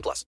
[0.00, 0.24] plus.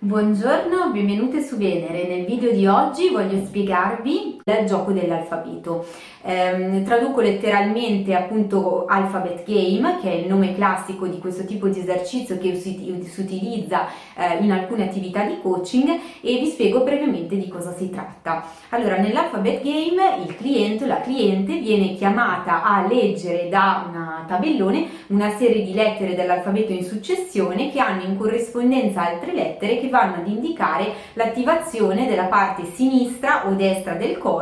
[0.00, 2.06] Buongiorno, benvenute su Venere.
[2.06, 5.84] Nel video di oggi voglio spiegarvi gioco dell'alfabeto.
[6.22, 11.80] Eh, traduco letteralmente appunto Alphabet Game, che è il nome classico di questo tipo di
[11.80, 15.88] esercizio che si, si utilizza eh, in alcune attività di coaching
[16.20, 18.44] e vi spiego brevemente di cosa si tratta.
[18.70, 24.86] Allora, nell'Alphabet Game il cliente o la cliente viene chiamata a leggere da un tabellone
[25.08, 30.16] una serie di lettere dell'alfabeto in successione che hanno in corrispondenza altre lettere che vanno
[30.16, 34.37] ad indicare l'attivazione della parte sinistra o destra del corpo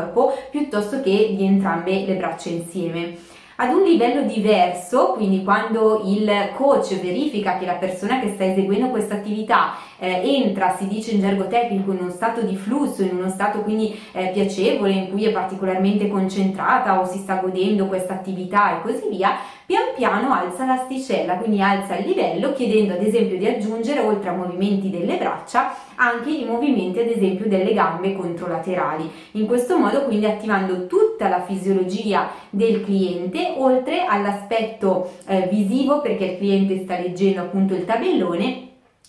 [0.50, 3.16] piuttosto che di entrambe le braccia insieme.
[3.58, 8.91] Ad un livello diverso, quindi quando il coach verifica che la persona che sta eseguendo
[8.91, 13.16] questa attività eh, entra, si dice in gergo tecnico, in uno stato di flusso, in
[13.16, 18.14] uno stato quindi eh, piacevole, in cui è particolarmente concentrata o si sta godendo questa
[18.14, 19.36] attività e così via,
[19.67, 24.33] pian piano alza l'asticella, quindi alza il livello chiedendo ad esempio di aggiungere oltre a
[24.33, 29.11] movimenti delle braccia anche i movimenti ad esempio delle gambe controlaterali.
[29.33, 36.24] In questo modo quindi attivando tutta la fisiologia del cliente oltre all'aspetto eh, visivo perché
[36.24, 38.67] il cliente sta leggendo appunto il tabellone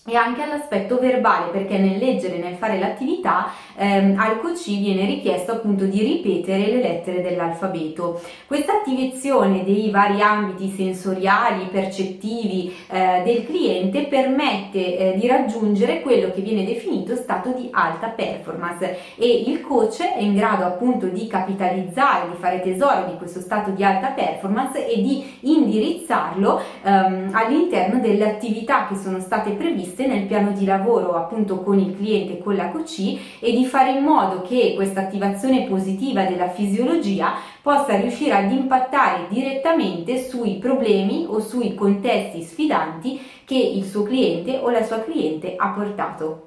[0.08, 5.52] e anche all'aspetto verbale perché nel leggere nel fare l'attività ehm, al coach viene richiesto
[5.52, 8.20] appunto di ripetere le lettere dell'alfabeto.
[8.46, 16.30] Questa attivazione dei vari ambiti sensoriali percettivi eh, del cliente permette eh, di raggiungere quello
[16.30, 18.98] che viene definito stato di alta performance.
[19.16, 23.70] E il coach è in grado appunto di capitalizzare di fare tesoro di questo stato
[23.70, 30.06] di alta performance e di indirizzarlo ehm, all'interno delle attività che sono state previste previste
[30.06, 33.90] nel piano di lavoro appunto con il cliente e con la QC e di fare
[33.90, 41.26] in modo che questa attivazione positiva della fisiologia possa riuscire ad impattare direttamente sui problemi
[41.28, 46.44] o sui contesti sfidanti che il suo cliente o la sua cliente ha portato.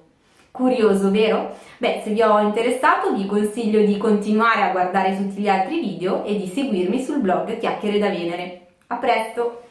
[0.51, 1.55] Curioso, vero?
[1.77, 6.23] Beh, se vi ho interessato vi consiglio di continuare a guardare tutti gli altri video
[6.25, 8.59] e di seguirmi sul blog Chiacchiere da Venere.
[8.87, 9.70] A presto!